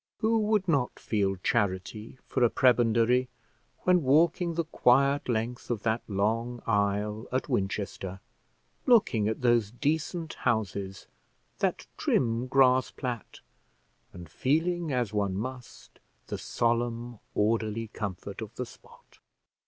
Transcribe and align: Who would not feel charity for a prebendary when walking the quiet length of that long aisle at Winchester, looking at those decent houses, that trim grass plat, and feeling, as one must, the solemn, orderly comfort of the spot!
Who 0.17 0.39
would 0.39 0.67
not 0.67 0.97
feel 0.97 1.35
charity 1.43 2.17
for 2.25 2.43
a 2.43 2.49
prebendary 2.49 3.29
when 3.81 4.01
walking 4.01 4.55
the 4.55 4.63
quiet 4.63 5.29
length 5.29 5.69
of 5.69 5.83
that 5.83 6.01
long 6.07 6.59
aisle 6.65 7.27
at 7.31 7.47
Winchester, 7.47 8.19
looking 8.87 9.27
at 9.27 9.41
those 9.41 9.69
decent 9.69 10.33
houses, 10.41 11.05
that 11.59 11.85
trim 11.97 12.47
grass 12.47 12.89
plat, 12.89 13.41
and 14.11 14.27
feeling, 14.27 14.91
as 14.91 15.13
one 15.13 15.35
must, 15.35 15.99
the 16.25 16.37
solemn, 16.39 17.19
orderly 17.35 17.87
comfort 17.89 18.41
of 18.41 18.55
the 18.55 18.65
spot! 18.65 19.19